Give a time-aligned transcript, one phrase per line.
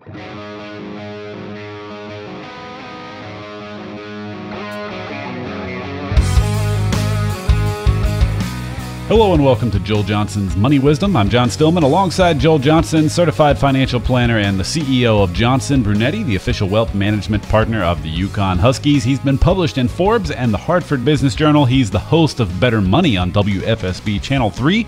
[0.00, 0.14] Hello
[9.34, 11.16] and welcome to Joel Johnson's Money Wisdom.
[11.16, 16.22] I'm John Stillman alongside Joel Johnson, certified financial planner and the CEO of Johnson Brunetti,
[16.22, 19.02] the official wealth management partner of the UConn Huskies.
[19.02, 21.64] He's been published in Forbes and the Hartford Business Journal.
[21.64, 24.86] He's the host of Better Money on WFSB Channel 3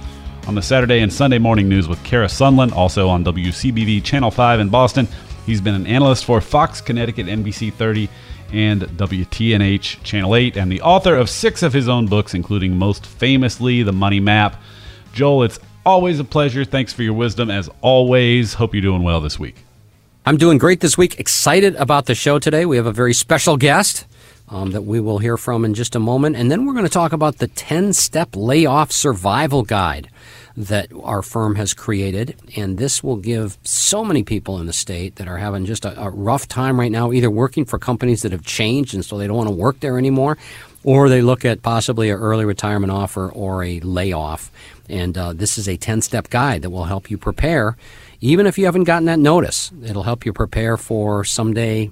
[0.50, 4.58] on the Saturday and Sunday morning news with Kara Sundlun, also on WCVB Channel 5
[4.58, 5.06] in Boston.
[5.46, 8.08] He's been an analyst for Fox Connecticut, NBC 30,
[8.52, 13.06] and WTNH Channel 8, and the author of six of his own books, including most
[13.06, 14.60] famously The Money Map.
[15.12, 16.64] Joel, it's always a pleasure.
[16.64, 18.55] Thanks for your wisdom as always.
[18.55, 19.55] Hope you're doing well this week.
[20.27, 21.20] I'm doing great this week.
[21.20, 22.66] Excited about the show today.
[22.66, 24.05] We have a very special guest
[24.48, 26.34] um, that we will hear from in just a moment.
[26.34, 30.08] And then we're going to talk about the 10 step layoff survival guide
[30.56, 32.36] that our firm has created.
[32.56, 36.00] And this will give so many people in the state that are having just a,
[36.00, 39.27] a rough time right now, either working for companies that have changed and so they
[39.27, 40.38] don't want to work there anymore,
[40.84, 44.50] or they look at possibly an early retirement offer or a layoff.
[44.88, 47.77] And uh, this is a 10 step guide that will help you prepare,
[48.20, 49.70] even if you haven't gotten that notice.
[49.84, 51.91] It'll help you prepare for someday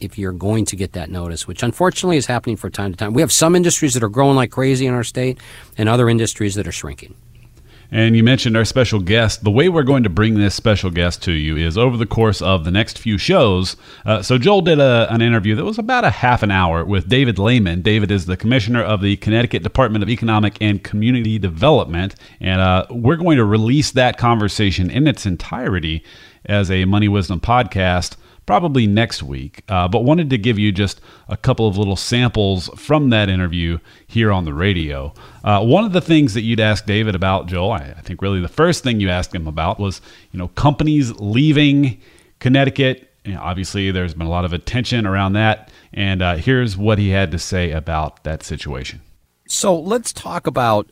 [0.00, 3.14] if you're going to get that notice, which unfortunately is happening from time to time.
[3.14, 5.38] We have some industries that are growing like crazy in our state
[5.78, 7.14] and other industries that are shrinking.
[7.94, 9.44] And you mentioned our special guest.
[9.44, 12.42] The way we're going to bring this special guest to you is over the course
[12.42, 13.76] of the next few shows.
[14.04, 17.08] Uh, so, Joel did a, an interview that was about a half an hour with
[17.08, 17.82] David Lehman.
[17.82, 22.16] David is the commissioner of the Connecticut Department of Economic and Community Development.
[22.40, 26.02] And uh, we're going to release that conversation in its entirety
[26.46, 31.00] as a Money Wisdom podcast probably next week, uh, but wanted to give you just
[31.28, 35.12] a couple of little samples from that interview here on the radio.
[35.42, 38.40] Uh, one of the things that you'd ask David about, Joel, I, I, think really
[38.40, 40.00] the first thing you asked him about was,
[40.32, 42.00] you know, companies leaving
[42.38, 43.10] Connecticut.
[43.24, 46.98] You know, obviously, there's been a lot of attention around that, and uh, here's what
[46.98, 49.00] he had to say about that situation.
[49.46, 50.90] So let's talk about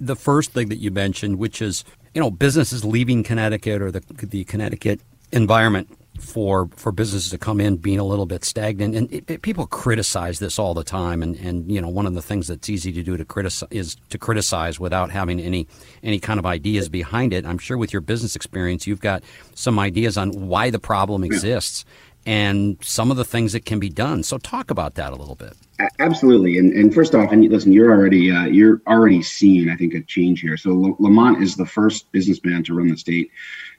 [0.00, 1.84] the first thing that you mentioned, which is
[2.14, 5.00] you know businesses leaving Connecticut or the the Connecticut
[5.32, 5.88] environment
[6.22, 8.94] for for businesses to come in being a little bit stagnant.
[8.94, 11.22] And it, it, people criticize this all the time.
[11.22, 13.96] And and you know one of the things that's easy to do to criticize is
[14.10, 15.66] to criticize without having any
[16.02, 17.44] any kind of ideas behind it.
[17.44, 19.22] I'm sure with your business experience you've got
[19.54, 21.84] some ideas on why the problem exists
[22.24, 24.22] and some of the things that can be done.
[24.22, 25.54] So talk about that a little bit.
[25.98, 26.56] Absolutely.
[26.56, 30.02] And, and first off and listen you're already uh, you're already seeing i think a
[30.02, 30.56] change here.
[30.56, 33.30] So lamont is the first businessman to run the state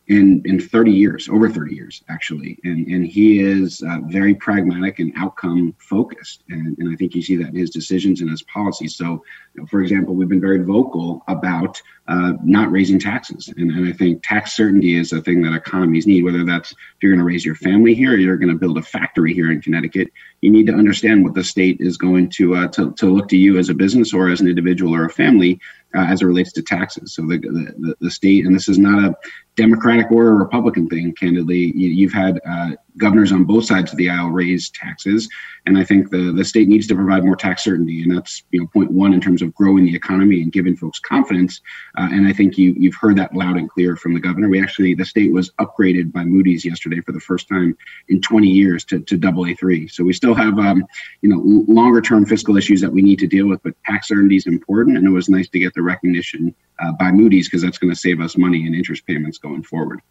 [0.07, 4.99] in in 30 years, over 30 years actually, and and he is uh, very pragmatic
[4.99, 8.43] and outcome focused, and, and I think you see that in his decisions and his
[8.43, 8.95] policies.
[8.95, 13.71] So, you know, for example, we've been very vocal about uh, not raising taxes, and,
[13.71, 16.23] and I think tax certainty is a thing that economies need.
[16.23, 18.77] Whether that's if you're going to raise your family here, or you're going to build
[18.77, 20.09] a factory here in Connecticut,
[20.41, 23.37] you need to understand what the state is going to uh, to to look to
[23.37, 25.59] you as a business or as an individual or a family
[25.95, 27.13] uh, as it relates to taxes.
[27.13, 29.15] So the, the, the state, and this is not a
[29.55, 31.71] Democratic or a Republican thing, candidly.
[31.75, 35.29] You, have had uh, governors on both sides of the aisle raise taxes,
[35.67, 38.61] and I think the, the state needs to provide more tax certainty, and that's you
[38.61, 41.61] know point one in terms of growing the economy and giving folks confidence.
[41.95, 44.49] Uh, and I think you you've heard that loud and clear from the governor.
[44.49, 47.77] We actually the state was upgraded by Moody's yesterday for the first time
[48.09, 49.87] in 20 years to to double A three.
[49.87, 50.85] So we still have um,
[51.21, 54.37] you know longer term fiscal issues that we need to deal with, but tax certainty
[54.37, 57.77] is important, and it was nice to get the recognition uh, by Moody's because that's
[57.77, 60.01] going to save us money in interest payments going forward.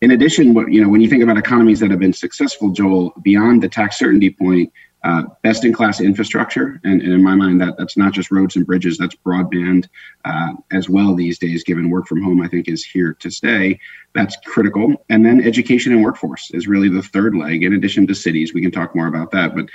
[0.00, 3.12] In addition, what you know, when you think about economies that have been successful, Joel,
[3.22, 4.72] beyond the tax certainty point,
[5.04, 6.80] uh, best in class infrastructure.
[6.84, 9.88] And, and, in my mind, that that's not just roads and bridges, that's broadband
[10.24, 13.78] uh, as well these days, given work from home, I think is here to stay.
[14.14, 15.04] That's critical.
[15.08, 18.52] And then education and workforce is really the third leg, in addition to cities.
[18.52, 19.66] We can talk more about that, but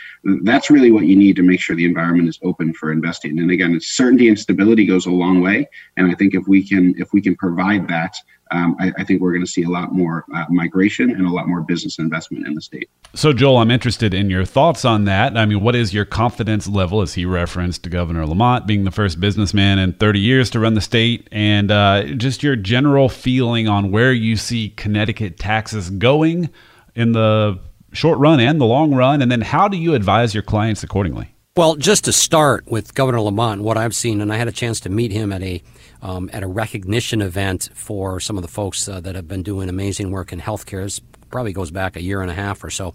[0.43, 3.39] that's really what you need to make sure the environment is open for investing.
[3.39, 5.69] And again, certainty and stability goes a long way.
[5.95, 8.15] And I think if we can if we can provide that,
[8.53, 11.31] um, I, I, think we're going to see a lot more uh, migration and a
[11.31, 12.89] lot more business investment in the state.
[13.15, 15.35] So, Joel, I'm interested in your thoughts on that.
[15.35, 18.91] I mean, what is your confidence level, as he referenced to Governor Lamont being the
[18.91, 23.67] first businessman in 30 years to run the state, and uh, just your general feeling
[23.67, 26.49] on where you see Connecticut taxes going
[26.95, 27.59] in the
[27.91, 31.33] short run and the long run, and then how do you advise your clients accordingly?
[31.55, 34.79] Well, just to start with Governor Lamont, what I've seen, and I had a chance
[34.81, 35.61] to meet him at a
[36.03, 39.69] um, at a recognition event for some of the folks uh, that have been doing
[39.69, 40.85] amazing work in healthcare.
[40.85, 40.99] It's
[41.33, 42.93] probably goes back a year and a half or so.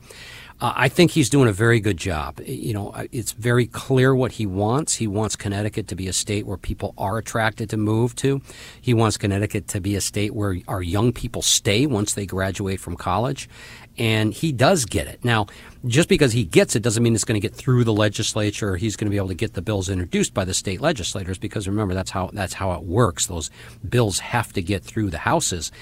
[0.61, 2.41] Uh, I think he's doing a very good job.
[2.45, 4.95] You know, it's very clear what he wants.
[4.95, 8.41] He wants Connecticut to be a state where people are attracted to move to.
[8.81, 12.81] He wants Connecticut to be a state where our young people stay once they graduate
[12.81, 13.49] from college.
[13.99, 15.25] And he does get it.
[15.25, 15.47] Now,
[15.85, 18.77] just because he gets it doesn't mean it's going to get through the legislature.
[18.77, 21.67] He's going to be able to get the bills introduced by the state legislators because
[21.67, 23.27] remember that's how that's how it works.
[23.27, 23.51] Those
[23.89, 25.73] bills have to get through the houses.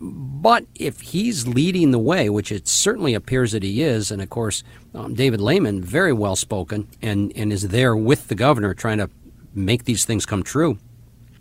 [0.00, 4.30] But if he's leading the way, which it certainly appears that he is, and of
[4.30, 4.64] course,
[4.94, 9.10] um, David Lehman, very well spoken, and, and is there with the governor trying to
[9.54, 10.78] make these things come true.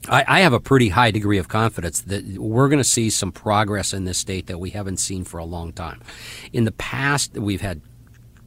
[0.08, 3.32] I, I have a pretty high degree of confidence that we're going to see some
[3.32, 6.02] progress in this state that we haven't seen for a long time.
[6.52, 7.82] In the past, we've had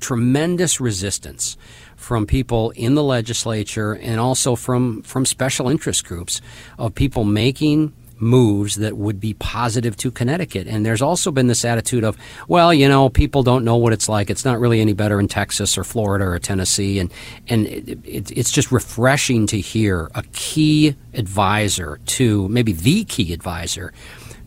[0.01, 1.57] tremendous resistance
[1.97, 6.41] from people in the legislature and also from, from special interest groups
[6.79, 10.67] of people making moves that would be positive to Connecticut.
[10.67, 12.17] And there's also been this attitude of,
[12.49, 14.31] well, you know, people don't know what it's like.
[14.31, 16.99] It's not really any better in Texas or Florida or Tennessee.
[16.99, 17.13] And,
[17.49, 23.33] and it, it, it's just refreshing to hear a key advisor to, maybe the key
[23.33, 23.93] advisor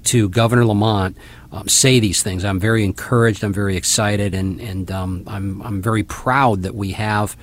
[0.06, 1.18] to Governor Lamont
[1.52, 2.46] um, say these things.
[2.46, 3.44] I'm very encouraged.
[3.44, 4.34] I'm very excited.
[4.34, 7.36] And, and um, I'm, I'm very proud that we have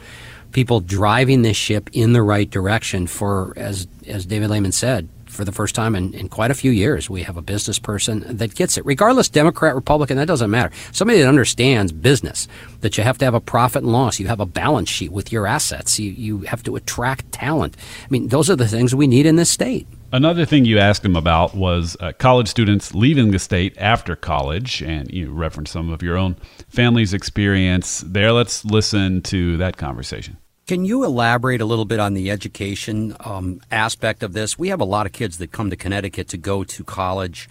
[0.52, 5.44] people driving this ship in the right direction for, as, as David Lehman said, for
[5.44, 7.09] the first time in, in quite a few years.
[7.09, 10.75] We have a business person that gets it, regardless Democrat, Republican, that doesn't matter.
[10.93, 12.49] Somebody that understands business,
[12.81, 15.31] that you have to have a profit and loss, you have a balance sheet with
[15.31, 17.77] your assets, you, you have to attract talent.
[18.03, 19.87] I mean, those are the things we need in this state.
[20.12, 24.83] Another thing you asked him about was uh, college students leaving the state after college,
[24.83, 26.37] and you referenced some of your own
[26.69, 28.33] family's experience there.
[28.33, 30.38] Let's listen to that conversation.
[30.67, 34.59] Can you elaborate a little bit on the education um, aspect of this?
[34.59, 37.49] We have a lot of kids that come to Connecticut to go to college,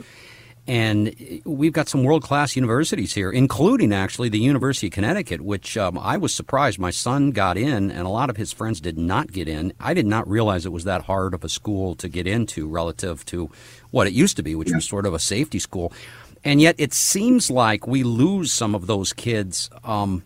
[0.67, 1.15] and
[1.45, 5.97] we've got some world class universities here, including actually the University of Connecticut, which um,
[5.97, 6.77] I was surprised.
[6.77, 9.71] My son got in, and a lot of his friends did not get in.
[9.79, 13.25] I did not realize it was that hard of a school to get into relative
[13.27, 13.49] to
[13.91, 14.75] what it used to be, which yeah.
[14.75, 15.93] was sort of a safety school.
[16.43, 19.69] And yet it seems like we lose some of those kids.
[19.85, 20.23] Um,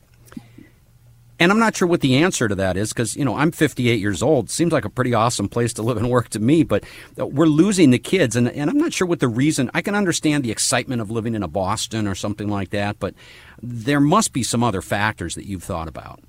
[1.39, 3.99] and I'm not sure what the answer to that is because, you know, I'm 58
[3.99, 4.49] years old.
[4.49, 6.83] Seems like a pretty awesome place to live and work to me, but
[7.17, 8.35] uh, we're losing the kids.
[8.35, 9.71] And, and I'm not sure what the reason.
[9.73, 13.13] I can understand the excitement of living in a Boston or something like that, but
[13.61, 16.19] there must be some other factors that you've thought about.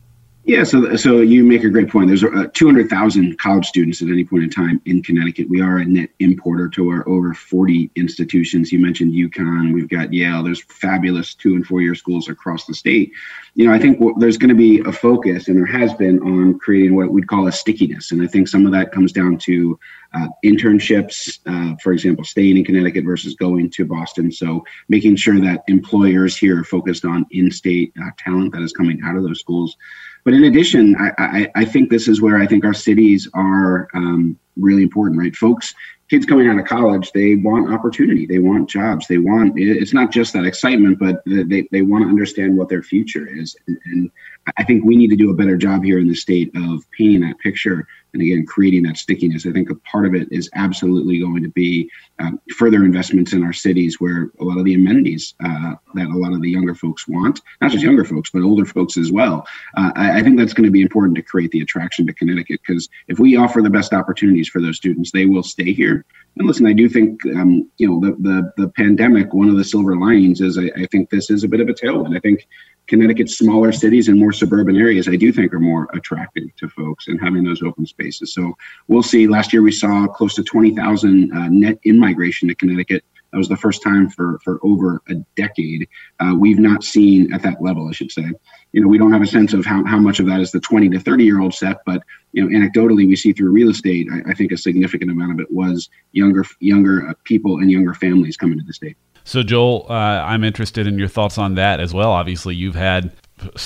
[0.44, 2.08] Yeah, so so you make a great point.
[2.08, 5.50] There's uh, 200,000 college students at any point in time in Connecticut.
[5.50, 8.72] We are a net importer to our over 40 institutions.
[8.72, 9.74] You mentioned UConn.
[9.74, 10.42] We've got Yale.
[10.42, 13.12] There's fabulous two and four year schools across the state.
[13.54, 16.58] You know, I think there's going to be a focus, and there has been, on
[16.58, 18.10] creating what we'd call a stickiness.
[18.10, 19.78] And I think some of that comes down to
[20.14, 24.32] uh, internships, uh, for example, staying in Connecticut versus going to Boston.
[24.32, 29.00] So making sure that employers here are focused on in-state uh, talent that is coming
[29.04, 29.76] out of those schools.
[30.24, 33.88] But in addition, I, I, I, think this is where I think our cities are
[33.94, 35.34] um, really important, right?
[35.34, 35.74] Folks,
[36.10, 40.10] kids coming out of college, they want opportunity, they want jobs, they want, it's not
[40.10, 43.56] just that excitement, but they, they want to understand what their future is.
[43.66, 44.10] And, and
[44.56, 47.20] I think we need to do a better job here in the state of painting
[47.20, 49.46] that picture and again creating that stickiness.
[49.46, 53.42] I think a part of it is absolutely going to be um, further investments in
[53.42, 56.74] our cities where a lot of the amenities uh, that a lot of the younger
[56.74, 59.46] folks want not just younger folks but older folks as well.
[59.76, 62.60] Uh, I, I, think that's going to be important to create the attraction to connecticut
[62.66, 66.04] because if we offer the best opportunities for those students they will stay here.
[66.36, 69.64] And listen i do think um, you know the, the, the pandemic one of the
[69.64, 72.16] silver linings is I, I think this is a bit of a tailwind.
[72.16, 72.46] I think
[72.90, 77.06] Connecticut's smaller cities and more suburban areas, I do think are more attractive to folks
[77.06, 78.34] and having those open spaces.
[78.34, 78.52] So
[78.88, 79.28] we'll see.
[79.28, 83.04] Last year we saw close to 20,000 uh, net in migration to Connecticut.
[83.30, 85.88] That was the first time for, for over a decade.
[86.18, 88.28] Uh, we've not seen at that level, I should say.
[88.72, 90.58] You know, we don't have a sense of how, how much of that is the
[90.58, 94.08] 20 to 30 year old set, but you know, anecdotally, we see through real estate.
[94.12, 97.94] I, I think a significant amount of it was younger younger uh, people and younger
[97.94, 98.96] families coming to the state.
[99.30, 102.10] So, Joel, uh, I'm interested in your thoughts on that as well.
[102.10, 103.12] Obviously, you've had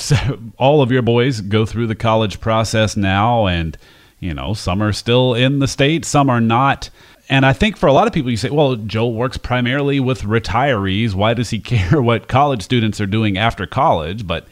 [0.59, 3.79] all of your boys go through the college process now, and
[4.21, 6.91] you know, some are still in the state, some are not.
[7.31, 10.21] And I think for a lot of people, you say, well, Joel works primarily with
[10.21, 11.15] retirees.
[11.15, 14.27] Why does he care what college students are doing after college?
[14.27, 14.47] But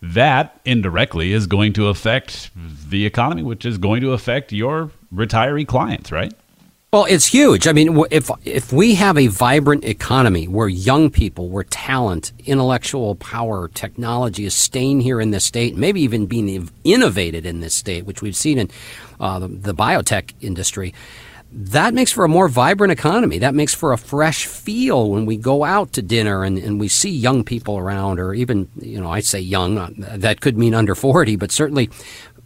[0.00, 2.50] that indirectly is going to affect
[2.88, 6.32] the economy, which is going to affect your retiree clients, right?
[6.94, 7.66] Well, it's huge.
[7.66, 13.16] I mean, if if we have a vibrant economy where young people, where talent, intellectual
[13.16, 18.06] power, technology is staying here in this state, maybe even being innovated in this state,
[18.06, 18.70] which we've seen in
[19.18, 20.94] uh, the, the biotech industry,
[21.50, 23.38] that makes for a more vibrant economy.
[23.38, 26.86] That makes for a fresh feel when we go out to dinner and, and we
[26.86, 30.94] see young people around, or even, you know, I say young, that could mean under
[30.94, 31.90] 40, but certainly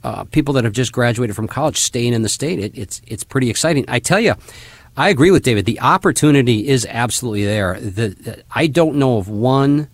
[0.04, 2.58] uh, people that have just graduated from college staying in the state.
[2.58, 3.84] It, it's, it's pretty exciting.
[3.88, 4.34] I tell you,
[4.96, 5.64] I agree with David.
[5.64, 7.78] The opportunity is absolutely there.
[7.80, 9.88] The, the, I don't know of one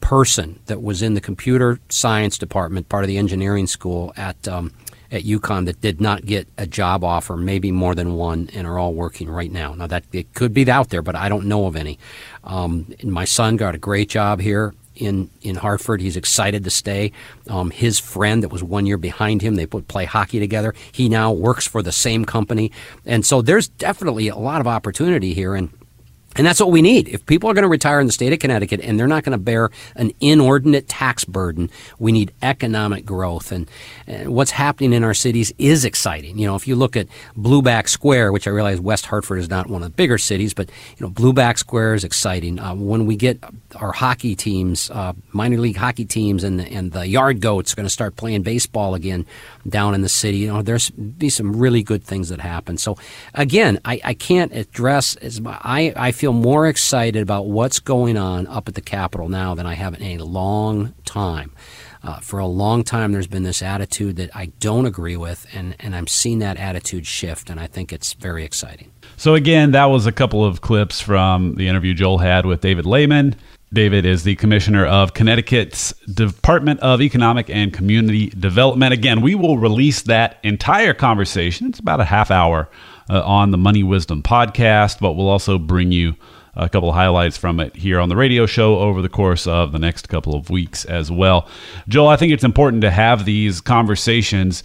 [0.00, 4.72] person that was in the computer science department, part of the engineering school at um,
[5.12, 8.78] at UConn that did not get a job offer, maybe more than one, and are
[8.78, 9.74] all working right now.
[9.74, 11.98] Now that it could be out there, but I don't know of any.
[12.44, 16.00] Um, my son got a great job here in in Hartford.
[16.00, 17.12] He's excited to stay.
[17.48, 20.74] Um, his friend that was one year behind him, they put play hockey together.
[20.92, 22.70] He now works for the same company,
[23.04, 25.54] and so there's definitely a lot of opportunity here.
[25.54, 25.70] And
[26.40, 27.06] and that's what we need.
[27.06, 29.36] If people are going to retire in the state of Connecticut and they're not going
[29.36, 31.68] to bear an inordinate tax burden,
[31.98, 33.52] we need economic growth.
[33.52, 33.70] And,
[34.06, 36.38] and, what's happening in our cities is exciting.
[36.38, 39.66] You know, if you look at Blueback Square, which I realize West Hartford is not
[39.66, 42.58] one of the bigger cities, but, you know, Blueback Square is exciting.
[42.58, 43.44] Uh, when we get
[43.76, 47.90] our hockey teams, uh, minor league hockey teams, and, and the Yard Goats going to
[47.90, 49.26] start playing baseball again
[49.68, 52.78] down in the city, you know, there's be some really good things that happen.
[52.78, 52.96] So,
[53.34, 58.46] again, I, I can't address as I, I feel more excited about what's going on
[58.46, 61.50] up at the Capitol now than I have in a long time.
[62.04, 65.74] Uh, for a long time, there's been this attitude that I don't agree with, and,
[65.80, 68.92] and I'm seeing that attitude shift, and I think it's very exciting.
[69.16, 72.86] So, again, that was a couple of clips from the interview Joel had with David
[72.86, 73.34] Lehman.
[73.72, 78.92] David is the commissioner of Connecticut's Department of Economic and Community Development.
[78.92, 81.66] Again, we will release that entire conversation.
[81.66, 82.68] It's about a half hour
[83.10, 86.14] uh, on the Money Wisdom podcast, but we'll also bring you
[86.54, 89.72] a couple of highlights from it here on the radio show over the course of
[89.72, 91.48] the next couple of weeks as well.
[91.88, 94.62] Joel, I think it's important to have these conversations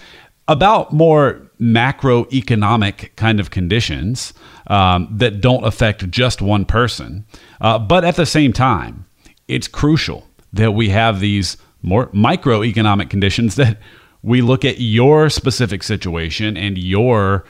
[0.48, 4.34] about more macroeconomic kind of conditions
[4.68, 7.26] um, that don't affect just one person.
[7.62, 9.06] Uh, but at the same time,
[9.48, 13.78] it's crucial that we have these more microeconomic conditions that
[14.22, 17.46] we look at your specific situation and your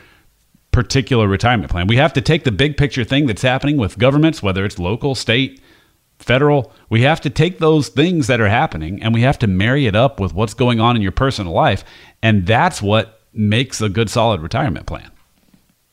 [0.75, 1.87] particular retirement plan.
[1.87, 5.15] We have to take the big picture thing that's happening with governments, whether it's local,
[5.15, 5.61] state,
[6.19, 6.73] federal.
[6.89, 9.95] We have to take those things that are happening and we have to marry it
[9.95, 11.85] up with what's going on in your personal life.
[12.21, 15.11] And that's what makes a good, solid retirement plan.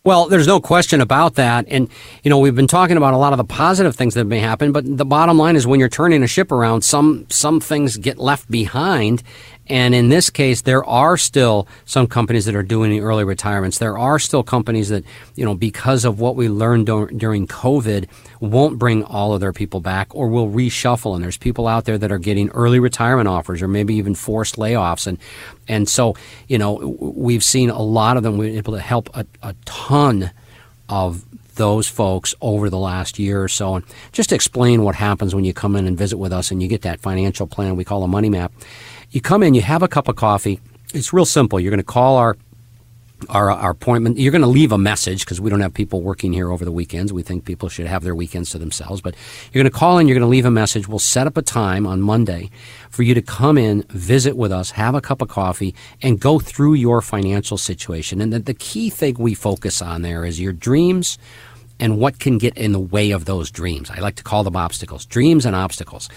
[0.04, 1.64] Well, there's no question about that.
[1.68, 1.88] And,
[2.24, 4.72] you know, we've been talking about a lot of the positive things that may happen,
[4.72, 8.18] but the bottom line is when you're turning a ship around, some, some things get
[8.18, 9.22] left behind.
[9.68, 13.78] And in this case, there are still some companies that are doing early retirements.
[13.78, 15.04] There are still companies that,
[15.36, 18.08] you know, because of what we learned do- during COVID,
[18.40, 21.14] won't bring all of their people back or will reshuffle.
[21.14, 24.56] And there's people out there that are getting early retirement offers or maybe even forced
[24.56, 25.06] layoffs.
[25.06, 25.18] And,
[25.68, 26.16] and so,
[26.48, 28.38] you know, we've seen a lot of them.
[28.38, 30.32] We're able to help a, a ton
[30.88, 33.76] of those folks over the last year or so.
[33.76, 36.68] And just explain what happens when you come in and visit with us and you
[36.68, 38.52] get that financial plan we call a money map.
[39.12, 40.58] You come in, you have a cup of coffee.
[40.94, 41.60] It's real simple.
[41.60, 42.36] You're going to call our
[43.28, 44.18] our, uh, our appointment.
[44.18, 46.72] You're going to leave a message because we don't have people working here over the
[46.72, 47.12] weekends.
[47.12, 49.00] We think people should have their weekends to themselves.
[49.00, 49.14] But
[49.52, 50.88] you're going to call in, you're going to leave a message.
[50.88, 52.50] We'll set up a time on Monday
[52.90, 56.40] for you to come in, visit with us, have a cup of coffee, and go
[56.40, 58.20] through your financial situation.
[58.20, 61.16] And the, the key thing we focus on there is your dreams
[61.78, 63.90] and what can get in the way of those dreams.
[63.90, 66.08] I like to call them obstacles, dreams and obstacles.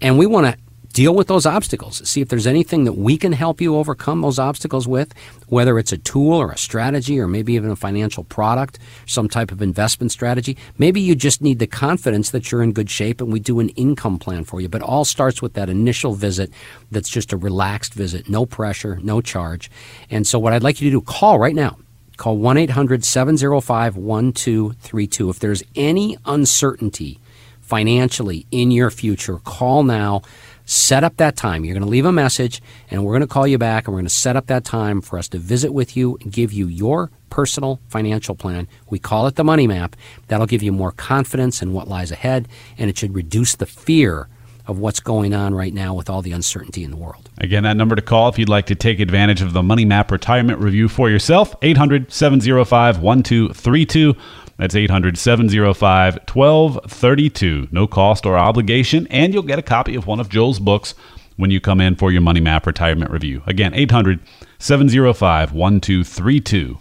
[0.00, 0.63] And we want to
[0.94, 2.08] deal with those obstacles.
[2.08, 5.12] See if there's anything that we can help you overcome those obstacles with,
[5.48, 9.50] whether it's a tool or a strategy or maybe even a financial product, some type
[9.50, 10.56] of investment strategy.
[10.78, 13.70] Maybe you just need the confidence that you're in good shape and we do an
[13.70, 14.68] income plan for you.
[14.68, 16.52] But all starts with that initial visit
[16.92, 19.72] that's just a relaxed visit, no pressure, no charge.
[20.10, 21.76] And so what I'd like you to do, call right now.
[22.16, 25.30] Call 1 800 705 1232.
[25.30, 27.18] If there's any uncertainty
[27.60, 30.22] financially in your future, call now
[30.64, 31.64] set up that time.
[31.64, 34.00] You're going to leave a message, and we're going to call you back, and we're
[34.00, 36.66] going to set up that time for us to visit with you and give you
[36.66, 38.68] your personal financial plan.
[38.88, 39.96] We call it the money map.
[40.28, 44.28] That'll give you more confidence in what lies ahead, and it should reduce the fear
[44.66, 47.28] of what's going on right now with all the uncertainty in the world.
[47.38, 50.10] Again, that number to call if you'd like to take advantage of the Money Map
[50.10, 54.14] Retirement Review for yourself 800 705 1232.
[54.56, 57.68] That's 800 705 1232.
[57.70, 60.94] No cost or obligation, and you'll get a copy of one of Joel's books
[61.36, 63.42] when you come in for your Money Map Retirement Review.
[63.46, 64.20] Again, 800
[64.58, 66.78] 705 1232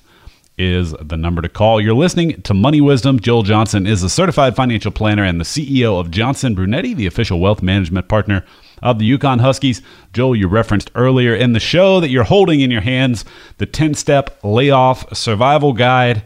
[0.57, 1.81] is the number to call.
[1.81, 3.19] You're listening to Money Wisdom.
[3.19, 7.39] Joel Johnson is a certified financial planner and the CEO of Johnson Brunetti, the official
[7.39, 8.45] wealth management partner
[8.83, 9.81] of the UConn Huskies.
[10.13, 13.25] Joel, you referenced earlier in the show that you're holding in your hands
[13.57, 16.23] the 10 step layoff survival guide.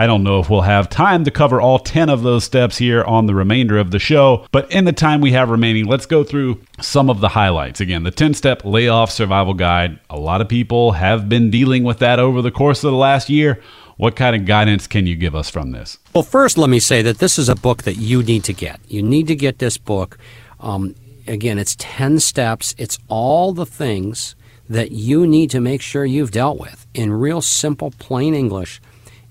[0.00, 3.04] I don't know if we'll have time to cover all 10 of those steps here
[3.04, 6.24] on the remainder of the show, but in the time we have remaining, let's go
[6.24, 7.82] through some of the highlights.
[7.82, 10.00] Again, the 10 step layoff survival guide.
[10.08, 13.28] A lot of people have been dealing with that over the course of the last
[13.28, 13.60] year.
[13.98, 15.98] What kind of guidance can you give us from this?
[16.14, 18.80] Well, first, let me say that this is a book that you need to get.
[18.88, 20.16] You need to get this book.
[20.60, 20.94] Um,
[21.26, 24.34] again, it's 10 steps, it's all the things
[24.66, 28.80] that you need to make sure you've dealt with in real simple, plain English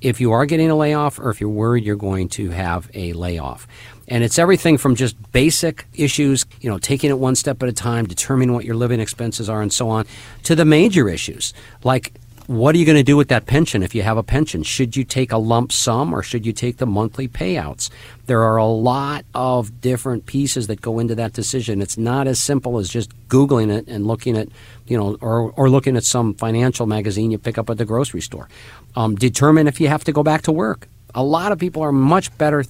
[0.01, 3.13] if you are getting a layoff or if you're worried you're going to have a
[3.13, 3.67] layoff.
[4.07, 7.73] And it's everything from just basic issues, you know, taking it one step at a
[7.73, 10.07] time, determining what your living expenses are, and so on,
[10.43, 11.53] to the major issues
[11.83, 12.11] like
[12.49, 14.63] what are you going to do with that pension if you have a pension?
[14.63, 17.91] Should you take a lump sum or should you take the monthly payouts?
[18.25, 21.79] There are a lot of different pieces that go into that decision.
[21.79, 24.47] It's not as simple as just Googling it and looking at,
[24.87, 28.21] you know, or, or looking at some financial magazine you pick up at the grocery
[28.21, 28.49] store.
[28.95, 30.87] Um, determine if you have to go back to work.
[31.15, 32.63] A lot of people are much better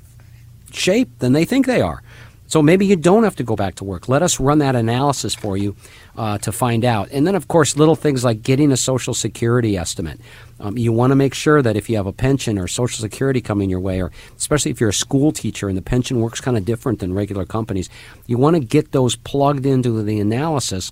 [0.71, 2.01] shape than they think they are.
[2.49, 4.09] So maybe you don't have to go back to work.
[4.09, 5.75] Let us run that analysis for you
[6.17, 7.07] uh, to find out.
[7.11, 10.19] And then, of course, little things like getting a Social Security estimate.
[10.59, 13.39] Um, you want to make sure that if you have a pension or Social Security
[13.39, 16.57] coming your way, or especially if you're a school teacher and the pension works kind
[16.57, 17.88] of different than regular companies,
[18.25, 20.91] you want to get those plugged into the analysis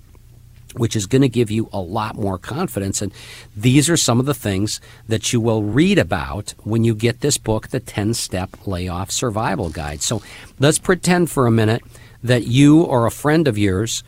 [0.80, 3.02] which is going to give you a lot more confidence.
[3.02, 3.14] And
[3.56, 7.38] these are some of the things that you will read about when you get this
[7.38, 10.02] book, The 10 Step Layoff Survival Guide.
[10.02, 10.22] So
[10.60, 11.84] let's pretend for a minute
[12.24, 14.04] that you or a friend of yours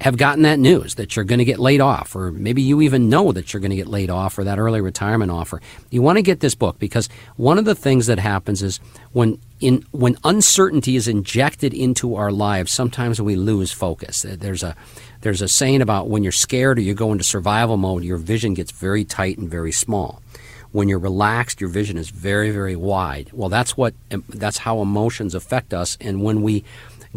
[0.00, 3.08] have gotten that news that you're going to get laid off, or maybe you even
[3.08, 5.60] know that you're going to get laid off or that early retirement offer.
[5.90, 8.78] You want to get this book because one of the things that happens is
[9.12, 14.24] when in when uncertainty is injected into our lives, sometimes we lose focus.
[14.28, 14.76] There's a
[15.22, 18.54] there's a saying about when you're scared or you go into survival mode, your vision
[18.54, 20.22] gets very tight and very small.
[20.70, 23.30] When you're relaxed, your vision is very, very wide.
[23.32, 23.94] Well, that's what
[24.28, 25.98] that's how emotions affect us.
[26.00, 26.62] And when we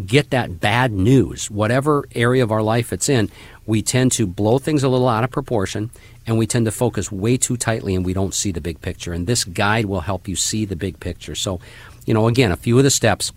[0.04, 3.30] get that bad news, whatever area of our life it's in,
[3.66, 5.90] we tend to blow things a little out of proportion
[6.26, 9.12] and we tend to focus way too tightly and we don't see the big picture.
[9.12, 11.34] And this guide will help you see the big picture.
[11.34, 11.60] So,
[12.06, 13.32] you know, again, a few of the steps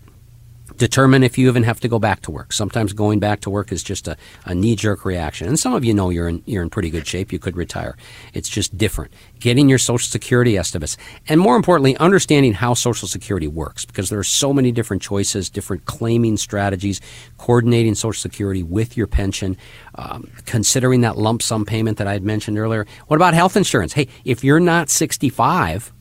[0.76, 2.52] Determine if you even have to go back to work.
[2.52, 5.48] Sometimes going back to work is just a, a knee jerk reaction.
[5.48, 7.32] And some of you know you're in, you're in pretty good shape.
[7.32, 7.96] You could retire.
[8.34, 9.12] It's just different.
[9.40, 10.96] Getting your Social Security estimates.
[11.28, 15.48] And more importantly, understanding how Social Security works because there are so many different choices,
[15.48, 17.00] different claiming strategies,
[17.38, 19.56] coordinating Social Security with your pension,
[19.94, 22.86] um, considering that lump sum payment that I had mentioned earlier.
[23.06, 23.94] What about health insurance?
[23.94, 25.92] Hey, if you're not 65,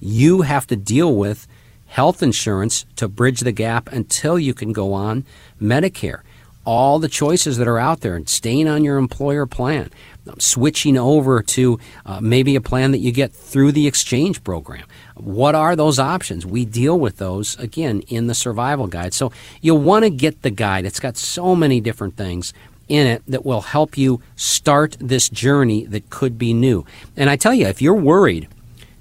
[0.00, 1.46] you have to deal with
[1.90, 5.24] health insurance to bridge the gap until you can go on
[5.60, 6.20] Medicare.
[6.64, 9.90] All the choices that are out there, and staying on your employer plan,
[10.38, 14.86] switching over to uh, maybe a plan that you get through the exchange program.
[15.16, 16.46] What are those options?
[16.46, 19.14] We deal with those again in the survival guide.
[19.14, 20.84] So you'll want to get the guide.
[20.84, 22.52] It's got so many different things
[22.88, 26.84] in it that will help you start this journey that could be new.
[27.16, 28.48] And I tell you, if you're worried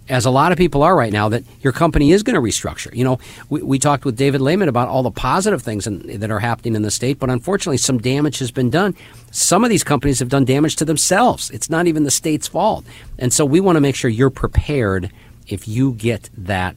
[0.09, 2.93] as a lot of people are right now, that your company is going to restructure.
[2.95, 3.19] You know,
[3.49, 6.75] we, we talked with David Lehman about all the positive things in, that are happening
[6.75, 8.95] in the state, but unfortunately, some damage has been done.
[9.31, 11.51] Some of these companies have done damage to themselves.
[11.51, 12.85] It's not even the state's fault.
[13.19, 15.11] And so we want to make sure you're prepared
[15.47, 16.75] if you get that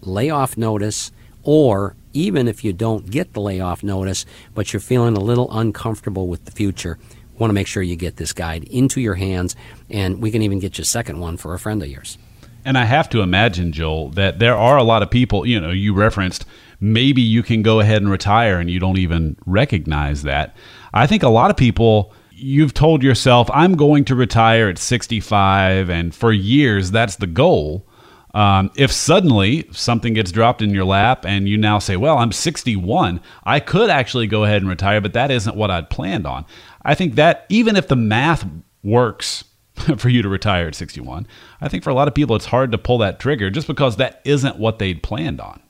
[0.00, 1.10] layoff notice
[1.42, 6.28] or even if you don't get the layoff notice, but you're feeling a little uncomfortable
[6.28, 6.98] with the future,
[7.38, 9.56] want to make sure you get this guide into your hands,
[9.90, 12.18] and we can even get you a second one for a friend of yours.
[12.64, 15.70] And I have to imagine, Joel, that there are a lot of people, you know,
[15.70, 16.44] you referenced
[16.82, 20.56] maybe you can go ahead and retire and you don't even recognize that.
[20.92, 25.88] I think a lot of people, you've told yourself, I'm going to retire at 65,
[25.88, 27.86] and for years, that's the goal.
[28.34, 32.32] Um, if suddenly something gets dropped in your lap and you now say, Well, I'm
[32.32, 36.46] 61, I could actually go ahead and retire, but that isn't what I'd planned on.
[36.82, 38.46] I think that even if the math
[38.82, 39.44] works
[39.96, 41.26] for you to retire at 61.
[41.60, 43.96] I think for a lot of people, it's hard to pull that trigger just because
[43.96, 45.60] that isn't what they'd planned on.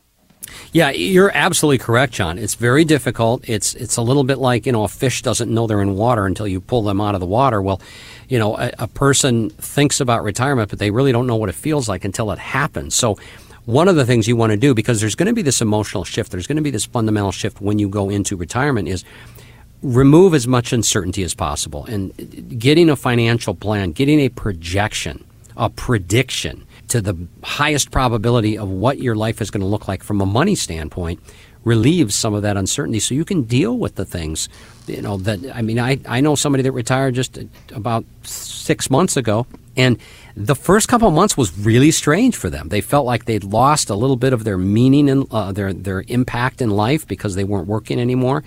[0.73, 2.37] Yeah, you're absolutely correct, John.
[2.37, 3.49] It's very difficult.
[3.49, 6.27] It's it's a little bit like you know a fish doesn't know they're in water
[6.27, 7.63] until you pull them out of the water.
[7.63, 7.81] Well,
[8.29, 11.55] you know a, a person thinks about retirement, but they really don't know what it
[11.55, 12.95] feels like until it happens.
[12.95, 13.19] So
[13.65, 16.05] one of the things you want to do because there's going to be this emotional
[16.05, 19.05] shift there's going to be this fundamental shift when you go into retirement is
[19.83, 25.25] remove as much uncertainty as possible and getting a financial plan, getting a projection,
[25.57, 30.03] a prediction to the highest probability of what your life is going to look like
[30.03, 31.21] from a money standpoint
[31.65, 34.49] relieves some of that uncertainty so you can deal with the things
[34.89, 37.39] you know that i mean i, I know somebody that retired just
[37.73, 39.99] about six months ago and
[40.37, 42.69] the first couple months was really strange for them.
[42.69, 46.05] They felt like they'd lost a little bit of their meaning and uh, their their
[46.09, 48.45] impact in life because they weren't working anymore.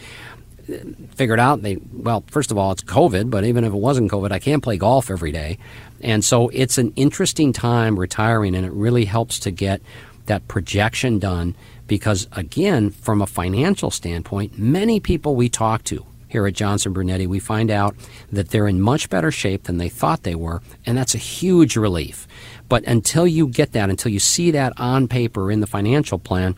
[1.16, 4.32] Figured out they well, first of all, it's COVID, but even if it wasn't COVID,
[4.32, 5.60] I can't play golf every day,
[6.02, 9.82] and so it's an interesting time retiring, and it really helps to get
[10.26, 11.56] that projection done
[11.88, 17.28] because again, from a financial standpoint, many people we talk to here at Johnson Brunetti,
[17.28, 17.96] we find out
[18.32, 21.78] that they're in much better shape than they thought they were, and that's a huge
[21.78, 22.28] relief.
[22.68, 26.56] But until you get that, until you see that on paper in the financial plan,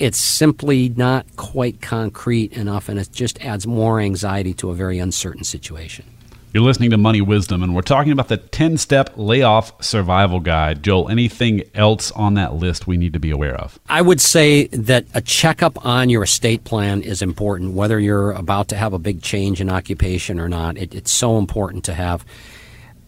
[0.00, 4.98] it's simply not quite concrete enough, and it just adds more anxiety to a very
[4.98, 6.06] uncertain situation.
[6.52, 10.82] You're listening to Money Wisdom, and we're talking about the 10 step layoff survival guide.
[10.82, 13.78] Joel, anything else on that list we need to be aware of?
[13.88, 18.66] I would say that a checkup on your estate plan is important, whether you're about
[18.68, 20.76] to have a big change in occupation or not.
[20.76, 22.24] It, it's so important to have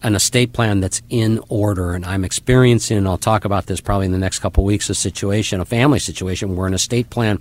[0.03, 1.93] an estate plan that's in order.
[1.93, 4.95] And I'm experiencing, and I'll talk about this probably in the next couple weeks, a
[4.95, 7.39] situation, a family situation where an estate plan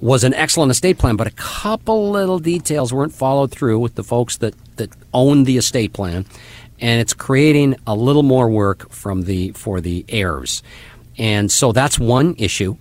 [0.00, 4.02] was an excellent estate plan, but a couple little details weren't followed through with the
[4.02, 6.26] folks that, that owned the estate plan,
[6.80, 10.62] and it's creating a little more work from the for the heirs.
[11.16, 12.76] And so that's one issue.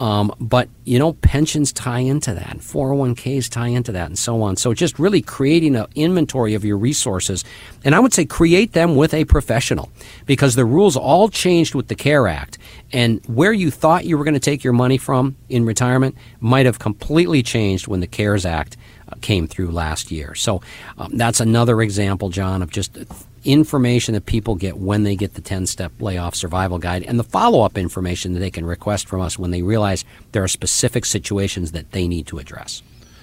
[0.00, 4.56] Um, but you know, pensions tie into that, 401ks tie into that, and so on.
[4.56, 7.44] So just really creating an inventory of your resources,
[7.84, 9.90] and I would say create them with a professional,
[10.26, 12.58] because the rules all changed with the CARE Act,
[12.92, 16.66] and where you thought you were going to take your money from in retirement might
[16.66, 18.76] have completely changed when the CARES Act
[19.08, 20.34] uh, came through last year.
[20.34, 20.62] So
[20.96, 22.96] um, that's another example, John, of just
[23.44, 27.24] information that people get when they get the 10 step layoff survival guide and the
[27.24, 31.04] follow up information that they can request from us when they realize there are specific
[31.04, 32.82] situations that they need to address.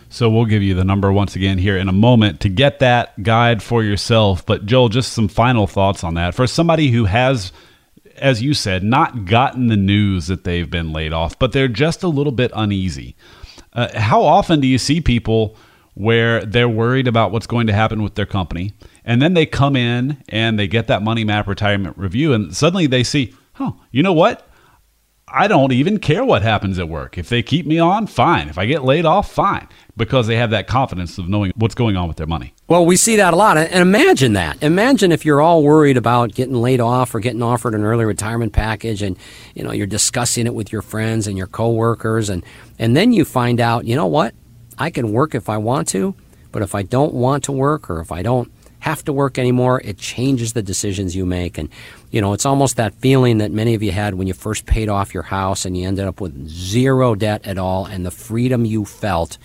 [0.09, 3.21] So we'll give you the number once again here in a moment to get that
[3.21, 4.45] guide for yourself.
[4.45, 6.35] But Joel, just some final thoughts on that.
[6.35, 7.51] For somebody who has,
[8.17, 12.03] as you said, not gotten the news that they've been laid off, but they're just
[12.03, 13.15] a little bit uneasy.
[13.73, 15.57] Uh, how often do you see people
[15.95, 18.73] where they're worried about what's going to happen with their company?
[19.05, 22.87] And then they come in and they get that money map retirement review, and suddenly
[22.87, 24.49] they see, oh, you know what?
[25.27, 27.17] I don't even care what happens at work.
[27.17, 28.47] If they keep me on, fine.
[28.47, 29.67] If I get laid off, fine.
[29.97, 32.53] Because they have that confidence of knowing what's going on with their money.
[32.67, 33.57] Well, we see that a lot.
[33.57, 34.61] And imagine that.
[34.61, 38.53] Imagine if you're all worried about getting laid off or getting offered an early retirement
[38.53, 39.17] package and,
[39.55, 42.43] you know, you're discussing it with your friends and your coworkers and
[42.77, 44.35] and then you find out, you know what?
[44.77, 46.13] I can work if I want to,
[46.51, 48.51] but if I don't want to work or if I don't
[48.85, 49.81] have to work anymore.
[49.83, 51.57] It changes the decisions you make.
[51.57, 51.69] And,
[52.11, 54.89] you know, it's almost that feeling that many of you had when you first paid
[54.89, 58.63] off your house and you ended up with zero debt at all and the freedom
[58.63, 59.39] you felt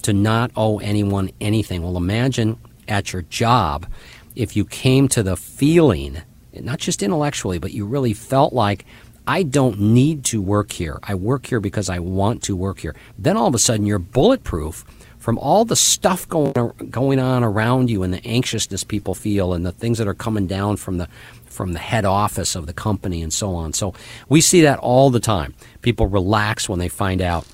[0.00, 1.82] to not owe anyone anything.
[1.82, 2.56] Well, imagine
[2.88, 3.86] at your job
[4.34, 6.22] if you came to the feeling,
[6.54, 8.86] not just intellectually, but you really felt like,
[9.26, 11.00] I don't need to work here.
[11.02, 12.94] I work here because I want to work here.
[13.18, 14.86] Then all of a sudden you're bulletproof
[15.26, 16.52] from all the stuff going
[16.88, 20.46] going on around you and the anxiousness people feel and the things that are coming
[20.46, 21.08] down from the
[21.46, 23.72] from the head office of the company and so on.
[23.72, 23.92] So
[24.28, 25.54] we see that all the time.
[25.82, 27.44] People relax when they find out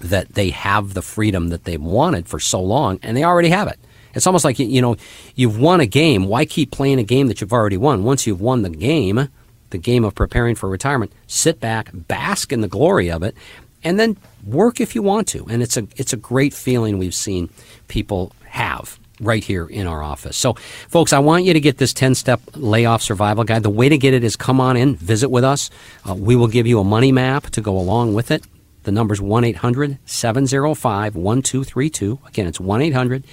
[0.00, 3.68] that they have the freedom that they've wanted for so long and they already have
[3.68, 3.78] it.
[4.12, 4.96] It's almost like you know
[5.36, 6.24] you've won a game.
[6.24, 8.02] Why keep playing a game that you've already won?
[8.02, 9.28] Once you've won the game,
[9.70, 13.36] the game of preparing for retirement, sit back, bask in the glory of it,
[13.84, 15.46] and then work if you want to.
[15.48, 17.50] And it's a it's a great feeling we've seen
[17.88, 20.36] people have right here in our office.
[20.36, 20.54] So,
[20.88, 23.62] folks, I want you to get this 10 step layoff survival guide.
[23.62, 25.70] The way to get it is come on in, visit with us.
[26.08, 28.44] Uh, we will give you a money map to go along with it.
[28.84, 32.20] The number's 1 800 705 1232.
[32.26, 33.24] Again, it's 1 800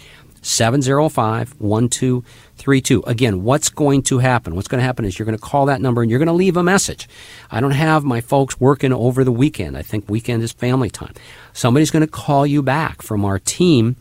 [0.45, 3.03] 705 1232.
[3.07, 4.55] Again, what's going to happen?
[4.55, 6.33] What's going to happen is you're going to call that number and you're going to
[6.33, 7.09] leave a message.
[7.49, 9.75] I don't have my folks working over the weekend.
[9.75, 11.13] I think weekend is family time.
[11.53, 13.95] Somebody's going to call you back from our team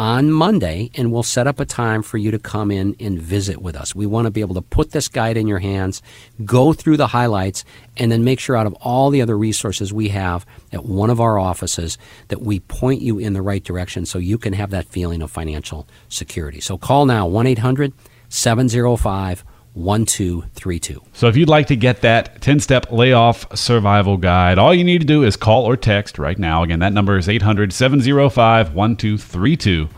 [0.00, 3.60] on Monday, and we'll set up a time for you to come in and visit
[3.60, 3.94] with us.
[3.94, 6.00] We want to be able to put this guide in your hands,
[6.42, 7.66] go through the highlights,
[7.98, 11.20] and then make sure out of all the other resources we have at one of
[11.20, 14.86] our offices that we point you in the right direction so you can have that
[14.86, 16.60] feeling of financial security.
[16.60, 17.92] So call now 1 800
[18.30, 21.02] 705 1232.
[21.12, 25.00] So if you'd like to get that 10 step layoff survival guide, all you need
[25.00, 26.62] to do is call or text right now.
[26.62, 29.88] Again, that number is 800 705 1232.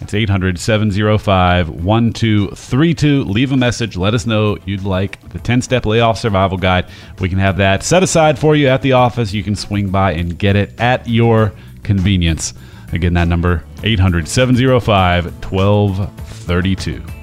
[0.00, 3.24] It's 800 705 1232.
[3.24, 3.96] Leave a message.
[3.96, 6.86] Let us know you'd like the 10 step layoff survival guide.
[7.18, 9.32] We can have that set aside for you at the office.
[9.32, 11.52] You can swing by and get it at your
[11.82, 12.54] convenience.
[12.92, 17.17] Again, that number 800 705 1232.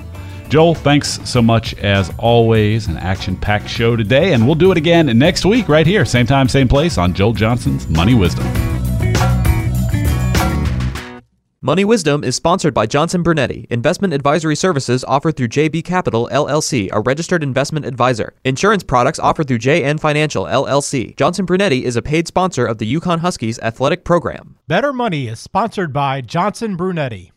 [0.56, 2.88] Joel, thanks so much as always.
[2.88, 6.26] An action packed show today, and we'll do it again next week right here, same
[6.26, 8.46] time, same place on Joel Johnson's Money Wisdom.
[11.60, 16.88] Money Wisdom is sponsored by Johnson Brunetti, investment advisory services offered through JB Capital LLC,
[16.94, 18.34] a registered investment advisor.
[18.46, 21.18] Insurance products offered through JN Financial LLC.
[21.18, 24.58] Johnson Brunetti is a paid sponsor of the UConn Huskies athletic program.
[24.70, 27.34] Better Money is sponsored by Johnson Brunetti.